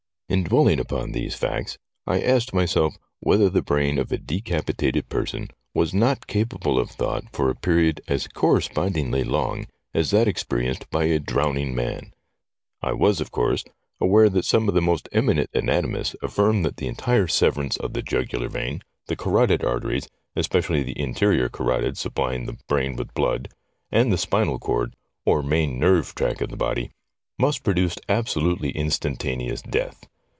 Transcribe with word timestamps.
In 0.31 0.45
dwelling 0.45 0.79
upon 0.79 1.11
these 1.11 1.35
facts 1.35 1.77
I 2.07 2.21
asked 2.21 2.53
myself 2.53 2.97
whether 3.19 3.49
the 3.49 3.61
brain 3.61 3.97
of 3.99 4.13
a 4.13 4.17
decapitated 4.17 5.09
person 5.09 5.49
was 5.73 5.93
not 5.93 6.25
capable 6.25 6.79
of 6.79 6.89
thought 6.89 7.25
for 7.33 7.49
a 7.49 7.53
period 7.55 7.99
as 8.07 8.29
correspondingly 8.29 9.25
long 9.25 9.67
as 9.93 10.11
that 10.11 10.29
experienced 10.29 10.89
by 10.89 11.03
a 11.03 11.19
drowning 11.19 11.75
man. 11.75 12.13
I 12.81 12.93
was, 12.93 13.19
of 13.19 13.29
course, 13.31 13.65
aware 13.99 14.29
that 14.29 14.45
some 14.45 14.69
of 14.69 14.73
the 14.73 14.81
most 14.81 15.09
eminent 15.11 15.49
anatomists 15.53 16.15
affirmed 16.21 16.63
that 16.63 16.77
the 16.77 16.87
entire 16.87 17.27
severance 17.27 17.75
70 17.75 17.99
STORIES 18.07 18.13
WEIRD 18.13 18.21
AND 18.21 18.23
WONDERFUL 18.31 18.45
of 18.45 18.51
the 18.55 18.61
jugular 18.61 18.61
vein, 18.71 18.83
the 19.07 19.17
carotid 19.17 19.65
arteries, 19.65 20.09
especially 20.37 20.81
the 20.81 20.97
in 20.97 21.13
ternal 21.13 21.51
carotid 21.51 21.97
supplying 21.97 22.45
the 22.45 22.55
brain 22.69 22.95
with 22.95 23.13
blood, 23.13 23.49
and 23.91 24.13
the 24.13 24.17
spinal 24.17 24.59
cord 24.59 24.95
(or 25.25 25.43
main 25.43 25.77
nerve 25.77 26.15
track 26.15 26.39
of 26.39 26.49
the 26.51 26.55
body), 26.55 26.89
must 27.37 27.65
produce 27.65 27.95
abso 28.07 28.41
lutely 28.41 28.69
instantaneous 28.71 29.61
death. 29.61 30.05